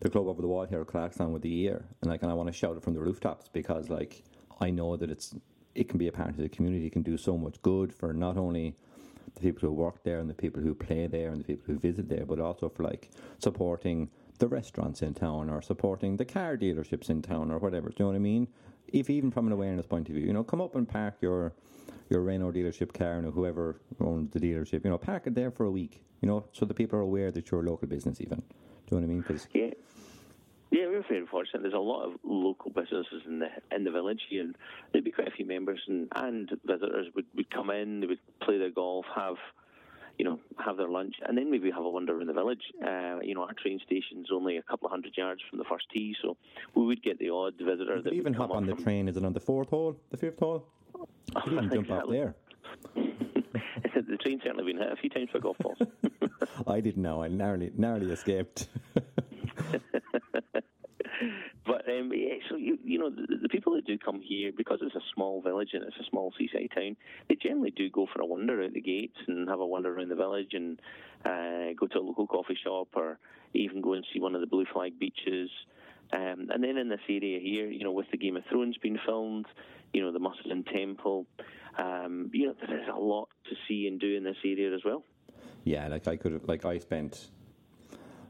[0.00, 2.48] the club over the wall here, Clarkstown, with the year, and like, and I want
[2.48, 4.24] to shout it from the rooftops because, like,
[4.60, 5.34] I know that it's
[5.74, 8.12] it can be a part of the community, it can do so much good for
[8.12, 8.74] not only
[9.36, 11.78] the people who work there and the people who play there and the people who
[11.78, 16.56] visit there, but also for like supporting the restaurants in town or supporting the car
[16.56, 17.88] dealerships in town or whatever.
[17.90, 18.48] Do you know what I mean?
[18.88, 21.52] If even from an awareness point of view, you know, come up and park your
[22.08, 25.64] your Renault dealership car and whoever owns the dealership, you know, park it there for
[25.64, 28.42] a week, you know, so the people are aware that you're a local business even.
[28.86, 29.20] Do you know what I mean?
[29.20, 29.70] Because Yeah.
[30.70, 31.62] Yeah, we're very fortunate.
[31.62, 34.54] There's a lot of local businesses in the in the village here, and
[34.92, 38.18] there'd be quite a few members and, and visitors would, would come in, they would
[38.42, 39.36] play their golf, have
[40.18, 42.62] you know, have their lunch, and then maybe have a wander around the village.
[42.84, 45.86] Uh, you know, our train station's only a couple of hundred yards from the first
[45.94, 46.36] tee, so
[46.74, 49.08] we would get the odd visitor you that could even hop on the from, train.
[49.08, 50.66] Is it on the fourth hole, the fifth hole?
[50.96, 51.06] You
[51.42, 52.34] could even jump off there.
[52.94, 55.78] the train's certainly been hit a few times by golf balls.
[56.66, 57.22] I didn't know.
[57.22, 58.68] I narrowly narrowly escaped.
[61.66, 64.78] But um, yeah, so you, you know the, the people that do come here because
[64.80, 66.96] it's a small village and it's a small seaside town,
[67.28, 70.08] they generally do go for a wander out the gates and have a wander around
[70.08, 70.80] the village and
[71.26, 73.18] uh, go to a local coffee shop or
[73.52, 75.50] even go and see one of the blue flag beaches.
[76.10, 78.98] Um, and then in this area here, you know, with the Game of Thrones being
[79.04, 79.46] filmed,
[79.92, 81.26] you know, the Mussenden Temple,
[81.76, 84.80] um, you know, there is a lot to see and do in this area as
[84.84, 85.04] well.
[85.64, 87.28] yeah, like I could have, like I spent,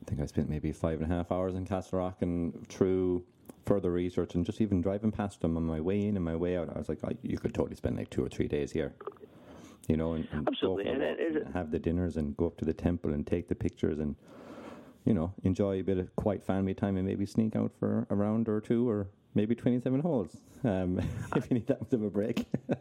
[0.09, 3.25] think I spent maybe five and a half hours in Castle Rock and through
[3.66, 6.57] further research and just even driving past them on my way in and my way
[6.57, 8.94] out, I was like, I, you could totally spend like two or three days here.
[9.87, 12.47] You know, and, and Absolutely, go for a and and have the dinners and go
[12.47, 14.16] up to the temple and take the pictures and
[15.05, 18.14] you know, enjoy a bit of quiet family time and maybe sneak out for a
[18.14, 21.01] round or two or maybe 27 holes um,
[21.37, 22.47] if you need that much of a break.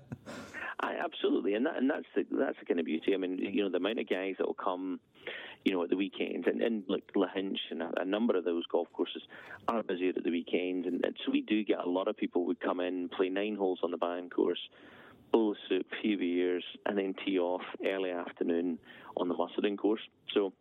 [0.98, 3.14] Absolutely, and that and that's the that's the kind of beauty.
[3.14, 5.00] I mean, you know, the amount of guys that will come,
[5.64, 8.66] you know, at the weekends, and, and like Lahinch and a, a number of those
[8.72, 9.22] golf courses
[9.68, 12.46] are busier at the weekends, and, and so we do get a lot of people
[12.46, 14.60] who come in, play nine holes on the Bann course,
[15.32, 18.80] bowl soup, few beers, and then tee off early afternoon
[19.18, 20.02] on the Mussenden course.
[20.34, 20.54] So.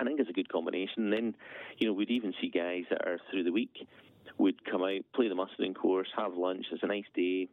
[0.00, 1.06] I think it's a good combination.
[1.06, 1.34] And then,
[1.78, 3.88] you know, we'd even see guys that are through the week
[4.38, 6.66] would come out, play the Mussenden course, have lunch.
[6.70, 7.48] It's a nice day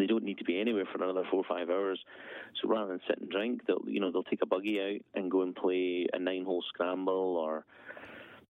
[0.00, 2.00] they don't need to be anywhere for another four or five hours.
[2.60, 5.30] So rather than sit and drink, they'll you know they'll take a buggy out and
[5.30, 7.64] go and play a nine-hole scramble or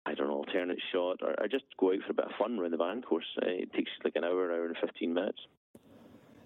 [0.04, 2.58] I don't know alternate shot or, or just go out for a bit of fun
[2.58, 3.26] around the Bann course.
[3.40, 5.38] Uh, it takes like an hour, hour and fifteen minutes,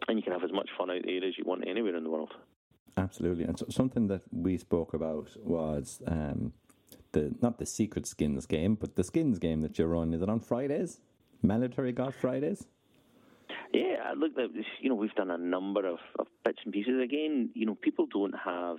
[0.08, 2.10] and you can have as much fun out there as you want anywhere in the
[2.10, 2.32] world.
[2.96, 6.02] Absolutely, and so something that we spoke about was.
[6.06, 6.52] Um,
[7.12, 10.12] the, not the secret skins game, but the skins game that you run.
[10.12, 11.00] Is it on Fridays?
[11.42, 12.66] Mandatory golf Fridays?
[13.72, 14.32] Yeah, look,
[14.80, 17.00] you know, we've done a number of, of bits and pieces.
[17.02, 18.76] Again, you know, people don't have,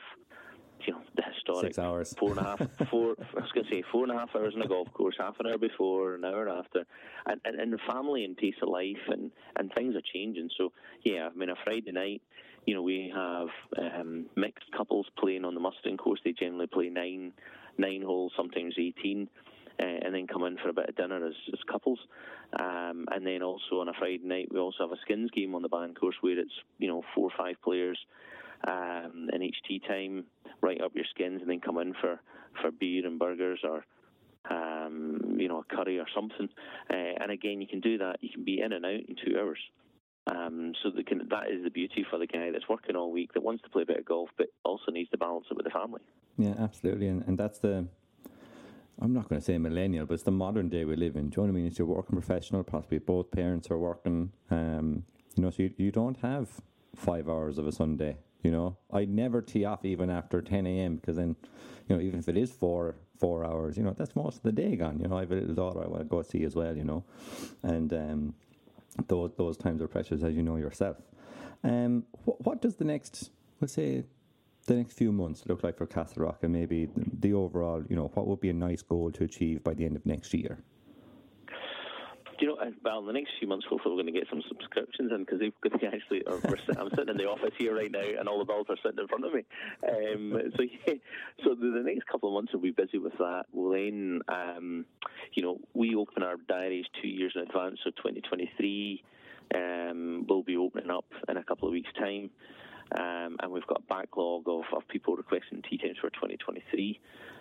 [0.86, 2.13] you know, the historic Six hours.
[2.17, 3.15] four and a half, four.
[3.19, 5.36] I was going to say four and a half hours on a golf course, half
[5.39, 6.86] an hour before, an hour after,
[7.26, 10.50] and and, and the family and pace of life and and things are changing.
[10.58, 10.71] So
[11.04, 12.21] yeah, I mean, a Friday night,
[12.65, 16.19] you know, we have um, mixed couples playing on the Mussenden course.
[16.23, 17.34] They generally play nine
[17.78, 19.30] nine holes, sometimes eighteen
[19.80, 22.00] and then come in for a bit of dinner as, as couples.
[22.60, 25.62] Um, and then also on a Friday night, we also have a skins game on
[25.62, 28.00] the Bann course where it's you know four or five players
[28.68, 30.26] um, in each tee time,
[30.62, 32.20] write up your skins, and then come in for
[32.62, 33.86] for beer and burgers or.
[34.50, 36.48] Um, you know, a curry or something,
[36.90, 38.20] uh, and again, you can do that.
[38.22, 39.58] You can be in and out in two hours.
[40.26, 43.44] Um, so can, that is the beauty for the guy that's working all week that
[43.44, 45.70] wants to play a bit of golf, but also needs to balance it with the
[45.70, 46.02] family.
[46.38, 47.88] Yeah, absolutely, and, and that's the
[49.00, 51.30] I'm not going to say millennial, but it's the modern day we live in.
[51.30, 51.68] Do you know what I mean?
[51.68, 54.32] It's your working professional, possibly both parents are working.
[54.50, 55.04] Um,
[55.36, 56.50] you know, so you, you don't have
[56.96, 58.18] five hours of a Sunday.
[58.44, 60.96] You know, I never tee off even after 10 a.m.
[60.96, 61.36] because then,
[61.88, 64.52] you know, even if it is four four hours, you know, that's most of the
[64.52, 65.00] day gone.
[65.00, 66.76] You know, I have a little daughter I want to go see as well.
[66.76, 67.04] You know,
[67.64, 68.34] and um,
[69.08, 70.98] those those times are precious, as you know yourself.
[71.64, 74.04] Um, what, what does the next, let's say,
[74.67, 78.12] the next few months look like for Castle Rock and maybe the overall, you know,
[78.13, 80.60] what would be a nice goal to achieve by the end of next year?
[82.39, 85.12] You know, uh, well, the next few months, hopefully, we're going to get some subscriptions
[85.12, 86.21] in because they've got to actually.
[86.27, 89.08] I'm sitting in the office here right now, and all the bills are sitting in
[89.08, 89.43] front of me.
[89.88, 90.93] Um, so, yeah,
[91.43, 93.45] so the, the, next couple of months will be busy with that.
[93.51, 94.86] We'll then, um,
[95.34, 99.03] you know, we open our diaries two years in advance, so 2023
[99.56, 102.30] um, will be opening up in a couple of weeks' time.
[102.95, 107.00] Um, and we've got a backlog of, of people requesting tee times for 2023.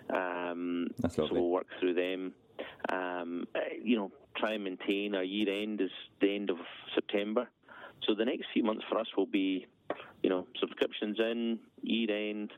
[0.09, 2.33] Um, so we'll work through them.
[2.89, 6.57] Um, uh, you know, try and maintain our year end is the end of
[6.93, 7.49] September.
[8.07, 9.65] So the next few months for us will be,
[10.21, 12.51] you know, subscriptions in, year end,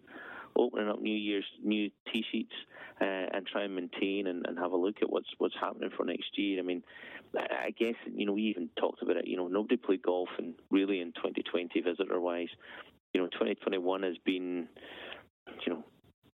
[0.56, 2.54] opening up New Year's new tee sheets
[3.02, 6.06] uh, and try and maintain and, and have a look at what's what's happening for
[6.06, 6.60] next year.
[6.60, 6.84] I mean,
[7.38, 9.28] I guess you know we even talked about it.
[9.28, 12.50] You know, nobody played golf and really in 2020 visitor wise.
[13.14, 14.68] You know, 2021 has been,
[15.66, 15.84] you know,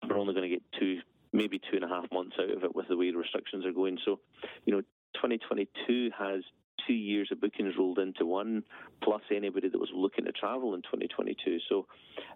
[0.08, 1.00] we're only going to get two,
[1.32, 3.72] maybe two and a half months out of it with the way the restrictions are
[3.72, 3.98] going.
[4.04, 4.20] So,
[4.66, 4.82] you know,
[5.14, 6.42] 2022 has
[6.86, 8.64] two years of bookings rolled into one,
[9.02, 11.60] plus anybody that was looking to travel in 2022.
[11.70, 11.88] So,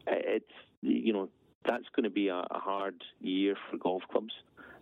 [0.07, 0.45] uh, it's
[0.81, 1.29] you know
[1.65, 4.33] that's going to be a, a hard year for golf clubs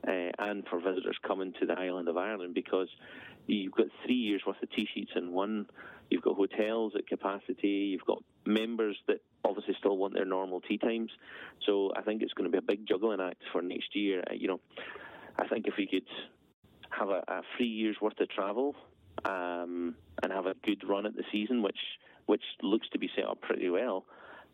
[0.07, 2.89] uh, and for visitors coming to the island of Ireland because
[3.47, 5.67] you've got three years worth of tee sheets in one.
[6.09, 7.91] You've got hotels at capacity.
[7.91, 11.11] You've got members that obviously still want their normal tee times.
[11.65, 14.23] So I think it's going to be a big juggling act for next year.
[14.29, 14.59] Uh, you know,
[15.37, 16.07] I think if we could
[16.89, 18.75] have a, a three years worth of travel
[19.25, 21.79] um, and have a good run at the season, which
[22.25, 24.05] which looks to be set up pretty well,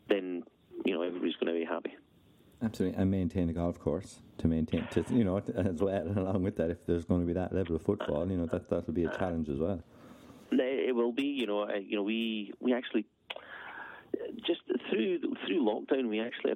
[0.08, 0.44] then
[0.84, 1.94] you know everybody's going to be happy.
[2.62, 6.06] Absolutely, and maintain a golf course to maintain, to, you know, as well.
[6.06, 8.70] Along with that, if there's going to be that level of football, you know, that
[8.70, 9.82] that will be a challenge as well.
[10.50, 13.06] It will be, you know, you know, we we actually
[14.46, 16.54] just through through lockdown, we actually,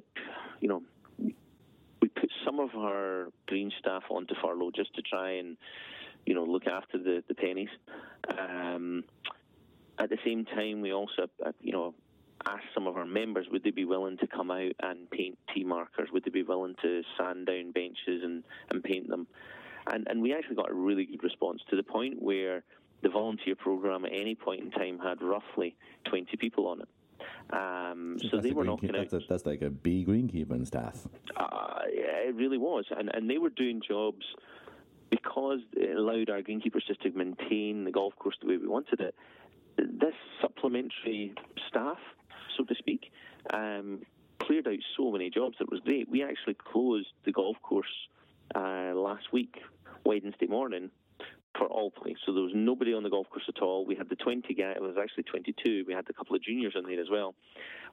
[0.61, 0.83] you know,
[1.17, 5.57] we put some of our green staff onto furlough just to try and,
[6.25, 7.69] you know, look after the the pennies.
[8.29, 9.03] Um,
[9.97, 11.27] at the same time, we also,
[11.61, 11.93] you know,
[12.45, 15.63] asked some of our members would they be willing to come out and paint tee
[15.63, 16.09] markers?
[16.11, 19.27] Would they be willing to sand down benches and, and paint them?
[19.87, 22.63] And, and we actually got a really good response to the point where
[23.01, 25.75] the volunteer program at any point in time had roughly
[26.05, 26.87] 20 people on it.
[27.51, 29.09] Um, so That's they were knocking out.
[29.09, 31.07] That's, a, that's like a B greenkeeping staff.
[31.35, 34.23] Uh, yeah, it really was, and and they were doing jobs
[35.09, 38.99] because it allowed our greenkeepers just to maintain the golf course the way we wanted
[38.99, 39.15] it.
[39.77, 41.33] This supplementary
[41.67, 41.97] staff,
[42.59, 43.11] so to speak,
[43.53, 44.01] um,
[44.39, 45.55] cleared out so many jobs.
[45.59, 46.09] It was great.
[46.09, 47.87] We actually closed the golf course
[48.55, 49.55] uh, last week,
[50.05, 50.91] Wednesday morning,
[51.57, 52.15] for all play.
[52.25, 53.85] So there was nobody on the golf course at all.
[53.85, 54.71] We had the 20 guy.
[54.71, 55.85] It was actually 22.
[55.87, 57.35] We had a couple of juniors in there as well.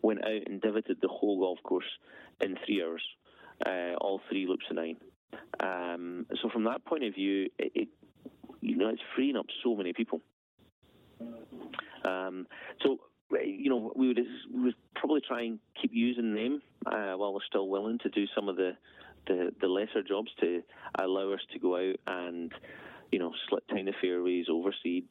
[0.02, 1.88] Went out and divoted the whole golf course
[2.40, 3.02] in three hours,
[3.64, 4.96] uh, all three loops of nine.
[5.60, 7.88] Um, so from that point of view, it, it
[8.60, 10.20] you know it's freeing up so many people.
[12.04, 12.46] Um,
[12.82, 12.98] so
[13.30, 14.20] you know we would
[14.52, 18.26] we would probably try and keep using them uh, while we're still willing to do
[18.34, 18.76] some of the,
[19.26, 20.62] the the lesser jobs to
[20.98, 22.52] allow us to go out and
[23.10, 25.10] you know slit down the fairways, overseed,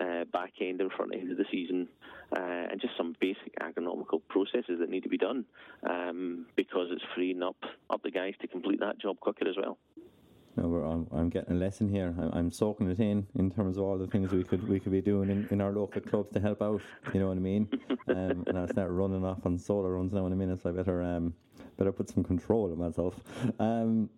[0.00, 1.88] uh, back end and front end of the season,
[2.36, 5.44] uh, and just some basic agronomical processes that need to be done
[5.88, 7.56] um, because it's freeing up
[7.90, 9.78] up the guys to complete that job quicker as well.
[10.56, 12.14] No, I'm, I'm getting a lesson here.
[12.18, 14.92] I'm, I'm soaking it in in terms of all the things we could we could
[14.92, 16.82] be doing in, in our local clubs to help out.
[17.14, 17.68] You know what I mean?
[18.08, 20.62] Um, and I'll start running off on solo runs now in a minute.
[20.62, 21.34] So I better um,
[21.78, 23.14] better put some control on myself.
[23.58, 24.10] Um,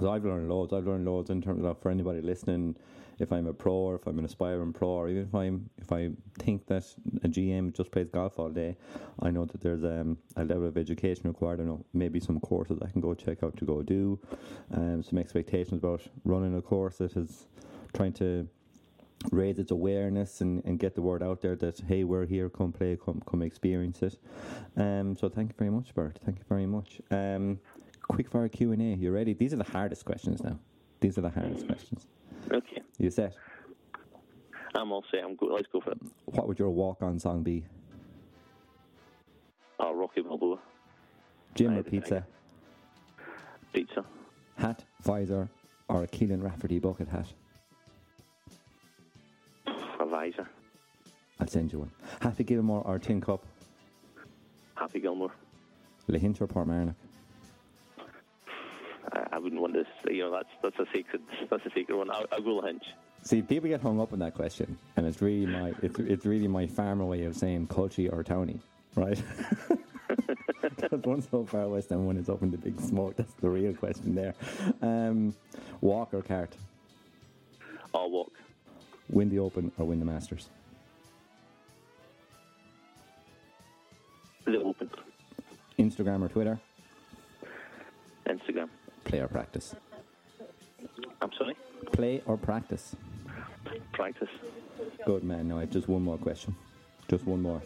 [0.00, 0.72] so I've learned loads.
[0.72, 2.76] I've learned loads in terms of for anybody listening.
[3.18, 5.90] If I'm a pro or if I'm an aspiring pro, or even if I'm if
[5.90, 6.84] I think that
[7.24, 8.76] a GM just plays golf all day,
[9.20, 11.60] I know that there's um, a level of education required.
[11.60, 14.20] I know maybe some courses I can go check out to go do,
[14.72, 17.46] um, some expectations about running a course that is
[17.92, 18.46] trying to
[19.32, 22.72] raise its awareness and, and get the word out there that hey we're here come
[22.72, 24.16] play come come experience it
[24.76, 27.58] um, so thank you very much Bert thank you very much um,
[28.08, 29.34] quick fire Q&A you ready?
[29.34, 30.58] These are the hardest questions now.
[31.00, 32.06] These are the hardest questions.
[32.50, 33.34] Okay, you set.
[34.74, 35.22] I'm all set.
[35.22, 35.52] I'm good.
[35.52, 35.98] let's go for it.
[36.24, 37.64] what would your walk-on song be?
[39.78, 40.58] Oh, Rocky Balboa,
[41.54, 42.26] gym I or pizza?
[43.72, 44.04] Pizza,
[44.56, 45.48] hat visor
[45.88, 47.26] or a Caolan Rafferty bucket hat?
[50.00, 50.48] A visor,
[51.38, 51.92] I'll send you one.
[52.20, 53.44] Happy Gilmore or Tin Cup?
[54.74, 55.32] Happy Gilmore.
[56.08, 56.94] Lahinch or Portmarnock
[59.38, 59.84] I, I wouldn't want to.
[60.04, 61.22] Say, you know, that's that's a secret.
[61.50, 62.10] That's a secret one.
[62.10, 62.82] I'll, I'll go Hinch.
[63.22, 66.48] See, people get hung up on that question, and it's really my it's it's really
[66.48, 68.60] my farmer way of saying Colchi or Tony,
[68.94, 69.20] right?
[70.76, 73.16] Because one's so far west and one is up in the big smoke.
[73.16, 74.34] That's the real question there.
[74.82, 75.34] Um,
[75.80, 76.56] walk or cart?
[77.94, 78.32] I'll walk.
[79.08, 80.48] Win the Open or win the Masters?
[84.44, 84.90] The open.
[85.78, 86.58] Instagram or Twitter?
[88.26, 88.68] Instagram.
[89.08, 89.74] Play or practice?
[91.22, 91.56] I'm sorry.
[91.92, 92.94] Play or practice?
[93.94, 94.28] Practice.
[95.06, 95.48] Good man.
[95.48, 96.54] Now I have just one more question.
[97.08, 97.62] Just one more.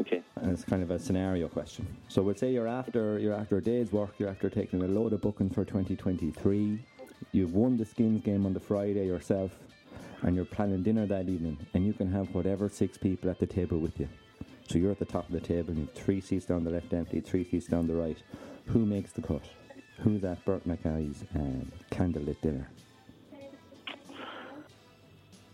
[0.00, 0.22] Okay.
[0.36, 1.86] and it's kind of a scenario question.
[2.08, 5.12] So we'll say you're after you're after a day's work, you're after taking a load
[5.12, 6.78] of bookings for 2023.
[7.32, 9.50] You've won the skins game on the Friday yourself,
[10.22, 13.46] and you're planning dinner that evening, and you can have whatever six people at the
[13.46, 14.08] table with you.
[14.68, 16.92] So you're at the top of the table, and you've three seats down the left
[16.92, 18.18] empty, three seats down the right.
[18.66, 19.42] Who makes the cut?
[20.00, 22.68] Who's at Bert Mackay's um, candlelit dinner?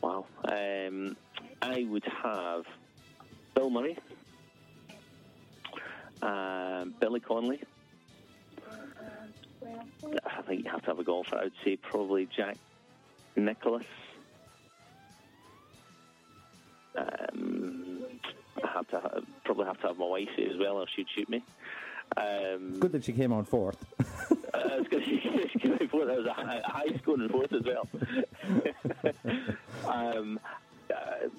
[0.01, 0.27] Wow.
[0.45, 1.17] Um,
[1.61, 2.65] I would have
[3.55, 3.99] Bill Murray,
[6.23, 7.61] um, Billy Connolly.
[10.25, 11.37] I think you have to have a golfer.
[11.37, 12.57] I would say probably Jack
[13.37, 13.83] Nicklaus.
[16.97, 18.05] Um,
[18.65, 21.09] I have to have, probably have to have my wife here as well, or she'd
[21.15, 21.43] shoot me.
[22.17, 23.85] Um, Good that she came on fourth.
[24.59, 25.03] I was going
[25.79, 26.07] to fourth.
[26.09, 27.89] That was a high, scoring fourth as well.
[29.87, 30.41] um,
[30.91, 30.95] uh,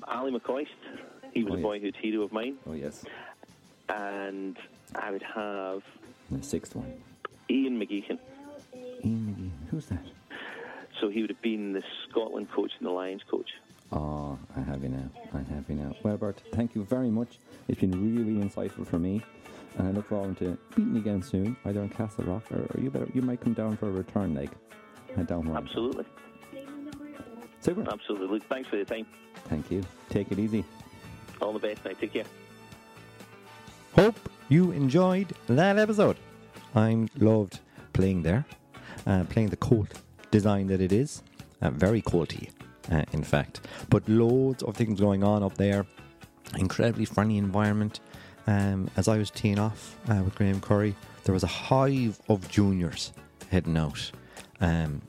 [0.07, 0.67] Ally McCoist,
[1.33, 1.63] he was Oh, a yes.
[1.63, 3.03] boyhood hero of mine, oh yes,
[3.89, 4.57] and
[4.95, 5.81] I would have
[6.31, 6.93] the sixth one.
[7.49, 8.19] Ian McGeechan.
[9.03, 9.69] Ian McGee.
[9.71, 10.05] Who's that?
[11.01, 13.49] So he would have been the Scotland coach and the Lions coach.
[13.91, 15.09] Oh, I have you now.
[15.33, 15.95] I have you now.
[16.03, 17.39] Well, Bert, thank you very much.
[17.67, 19.23] It's been really insightful for me,
[19.77, 22.79] and I look forward to meeting you again soon, either in Castle Rock or, or
[22.81, 24.49] you better you might come down for a return leg.
[25.15, 25.63] Head down where I'm.
[25.65, 26.05] Absolutely,
[27.61, 27.85] Super.
[27.91, 28.39] absolutely.
[28.41, 29.05] Thanks for the time.
[29.45, 29.83] Thank you.
[30.09, 30.63] Take it easy.
[31.41, 31.97] All the best, mate.
[31.99, 32.25] Take care.
[33.95, 34.17] Hope
[34.49, 36.17] you enjoyed that episode.
[36.75, 37.59] I loved
[37.93, 38.45] playing there,
[39.07, 40.01] uh, playing the Colt
[40.31, 41.23] design that it is.
[41.61, 42.49] Uh, very Colty,
[42.91, 43.61] uh, in fact.
[43.89, 45.85] But loads of things going on up there.
[46.57, 47.99] Incredibly friendly environment.
[48.47, 52.49] Um, as I was teeing off uh, with Graham Curry, there was a hive of
[52.49, 53.13] juniors
[53.51, 54.11] heading out.
[54.61, 55.01] Um,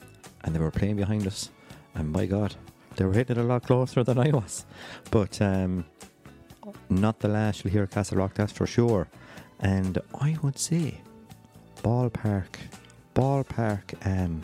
[0.43, 1.51] and they were playing behind us.
[1.95, 2.55] And my God,
[2.97, 4.65] they were hitting it a lot closer than I was.
[5.11, 5.85] But um,
[6.89, 9.09] not the last you'll hear Castle Rock, that's for sure.
[9.61, 11.01] And I would say
[11.83, 12.57] ballpark,
[13.15, 14.43] ballpark um,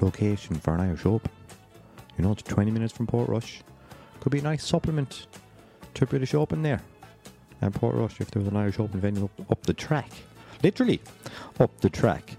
[0.00, 1.30] location for an Irish Open.
[2.18, 3.62] You know, it's 20 minutes from Portrush.
[4.20, 5.26] Could be a nice supplement
[5.94, 6.82] to British Open there.
[7.62, 10.10] And Portrush, if there was an Irish Open venue up, up the track.
[10.62, 11.00] Literally,
[11.58, 12.36] up the track.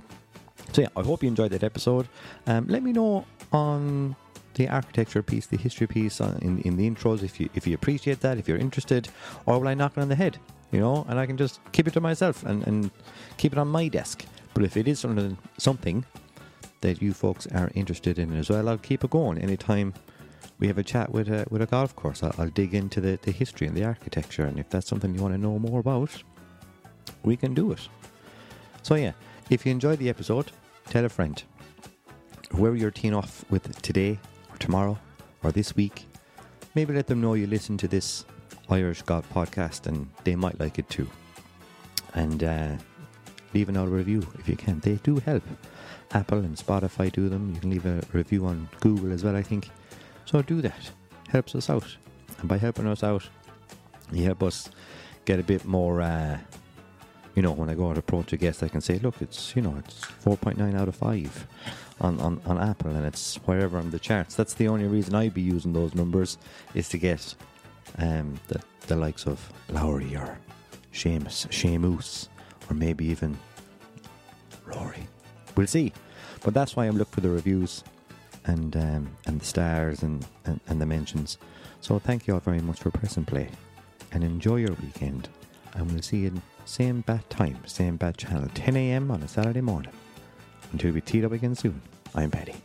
[0.74, 2.08] So yeah, I hope you enjoyed that episode.
[2.48, 4.16] Um, let me know on
[4.56, 7.74] the architecture piece, the history piece uh, in, in the intros if you if you
[7.74, 9.10] appreciate that, if you're interested,
[9.46, 10.38] or will I knock it on the head?
[10.72, 12.92] You know, and I can just keep it to myself and, and
[13.38, 14.26] keep it on my desk.
[14.54, 16.06] But if it is something something
[16.82, 19.38] that you folks are interested in as well, I'll keep it going.
[19.38, 19.94] Anytime
[20.60, 23.20] we have a chat with a with a golf course, I'll, I'll dig into the,
[23.22, 26.12] the history and the architecture, and if that's something you want to know more about,
[27.24, 27.88] we can do it.
[28.82, 29.14] So yeah,
[29.50, 30.52] if you enjoyed the episode,
[30.90, 31.42] tell a friend.
[32.52, 34.20] Whoever you're teeing off with today,
[34.52, 34.98] or tomorrow,
[35.44, 36.06] or this week,
[36.76, 38.26] maybe let them know you listen to this
[38.70, 41.10] Irish Golf podcast, and they might like it too.
[42.14, 42.76] And uh,
[43.54, 44.80] leave another review if you can.
[44.80, 45.44] They do help.
[46.12, 47.52] Apple and Spotify do them.
[47.54, 49.70] You can leave a review on Google as well, I think.
[50.26, 50.92] So do that.
[51.30, 51.98] Helps us out.
[52.40, 53.28] And by helping us out,
[54.12, 54.70] you help us
[55.26, 56.02] get a bit more.
[56.02, 56.38] Uh,
[57.36, 59.62] you know, when I go out approach a guest, I can say, look, it's you
[59.62, 61.48] know, it's 4.9 out of five
[62.00, 64.36] on, on, on Apple, and it's wherever on the charts.
[64.36, 66.38] That's the only reason I'd be using those numbers
[66.76, 67.36] is to get
[67.98, 70.38] um, the the likes of Lowry or
[70.92, 72.28] Seamus, Seamus,
[72.70, 73.38] or maybe even
[74.66, 75.08] Rory.
[75.56, 75.94] We'll see.
[76.44, 77.84] But that's why I'm looking for the reviews
[78.46, 81.38] and um, and the stars and, and, and the mentions.
[81.82, 83.50] So thank you all very much for pressing play
[84.12, 85.30] and enjoy your weekend.
[85.74, 89.12] And we'll see you in same bat time, same bat channel, 10 a.m.
[89.12, 89.92] on a Saturday morning.
[90.72, 91.82] Until we teed up again soon,
[92.16, 92.56] I'm Paddy.